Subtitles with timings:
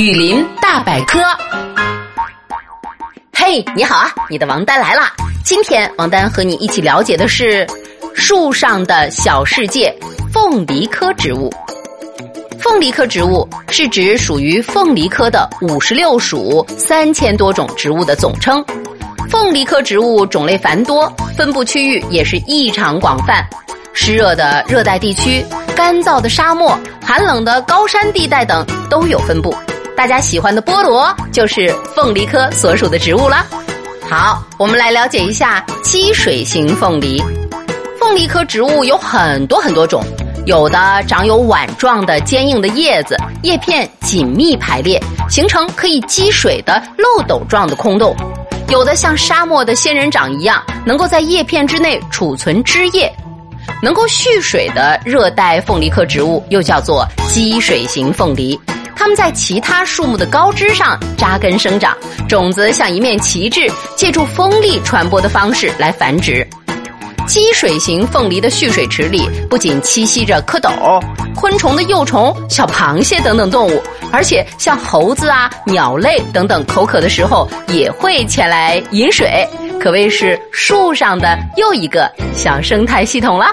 [0.00, 1.18] 雨林大百科，
[3.34, 4.10] 嘿，你好啊！
[4.30, 5.12] 你的王丹来啦！
[5.44, 7.66] 今天王丹和你一起了解的是
[8.14, 9.94] 树上的小世界——
[10.32, 11.52] 凤梨科植物。
[12.58, 18.64] 凤梨科植物是指属于凤梨科的五十六属三千多种植物的总称。
[19.28, 23.46] 凤梨科植物种类繁多，分布区域也是异常广泛。
[23.92, 25.44] 湿热的热带地区、
[25.76, 26.74] 干燥的沙漠、
[27.04, 29.54] 寒冷的高山地带等都有分布。
[30.00, 33.44] 大家喜欢的菠萝就是凤梨科所属的植物了。
[34.08, 37.22] 好，我们来了解一下积水型凤梨。
[37.98, 40.02] 凤梨科植物有很多很多种，
[40.46, 48.14] 有的长有碗状的坚硬的叶子，叶片紧密排列，形成可以积水的漏斗状的空洞；
[48.70, 53.12] 有的像沙漠的仙人掌一样，能够在叶片之内储存汁液。
[53.82, 58.58] 能够蓄水的热带凤梨科植物又叫做积水型凤梨，
[59.00, 61.96] 它们在其他树木的高枝上扎根生长，
[62.28, 66.46] 种子像一面旗帜，借助风力传播的方式来繁殖。
[67.26, 71.02] 积水型凤梨的蓄水池里不仅栖息着蝌蚪、
[71.34, 79.48] 昆虫的幼虫、小螃蟹等等动物，而且像猴子啊、鸟类等等口渴的时候也会前来饮水。
[79.80, 83.46] 可谓是树上的又一个小生态系统了。